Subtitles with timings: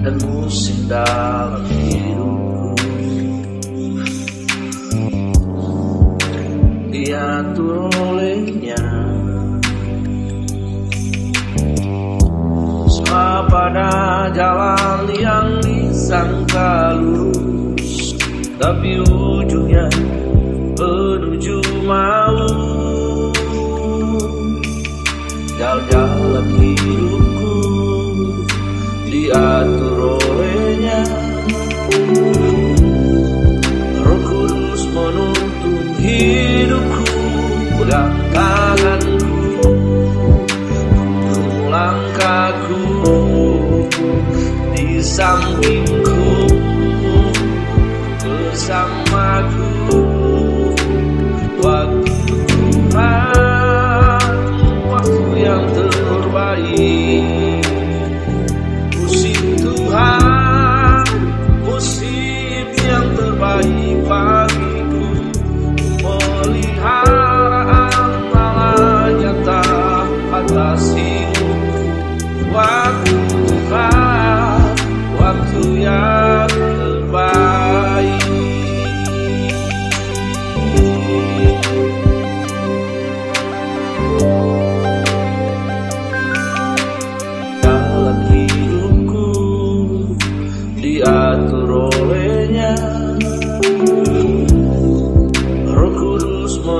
[0.00, 2.74] dan musim dalam hidupku.
[6.90, 8.84] Diatur olehnya.
[12.90, 13.90] Semua pada
[14.34, 18.14] jalan yang disangka lurus
[18.60, 19.88] tapi ujungnya
[20.76, 21.58] menuju
[21.88, 23.32] maut.
[25.60, 26.09] Jalan-jalan
[29.10, 31.02] diatur olehnya.
[34.06, 37.18] Roh Kudus menuntun hidupku
[37.82, 39.70] pegang tanganku
[41.66, 43.18] langkahku.
[44.70, 45.89] Di sampingku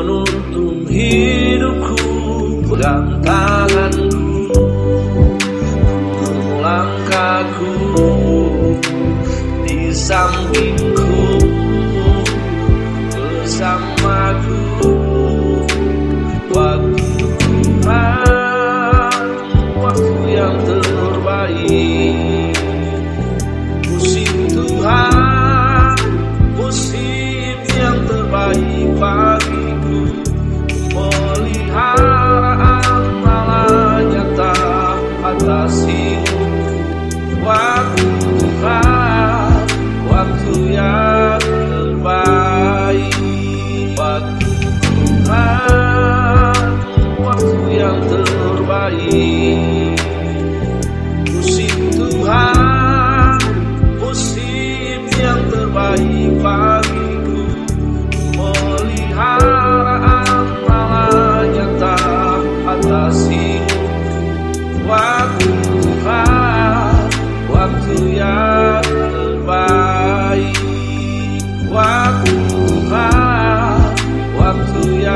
[0.01, 2.09] menuntun hidupku
[2.73, 4.65] pegang tanganku
[6.65, 7.73] langkahku
[9.69, 11.20] di sampingku
[40.51, 43.15] waktu yang terbaik.
[43.95, 44.51] Waktu
[44.83, 46.67] Tuhan
[47.23, 49.95] Waktu yang terbaik.
[51.31, 53.39] Musim Tuhan
[54.03, 57.47] Musim yang terbaik bagiku.
[58.35, 60.27] Peliharaan
[60.67, 63.63] Allah yang tak atasi
[64.83, 67.07] Waktu Tuhan
[67.47, 68.50] Waktu yang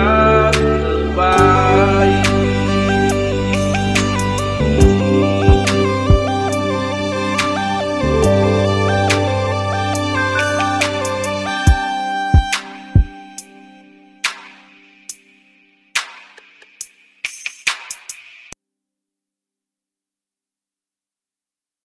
[0.04, 0.34] love.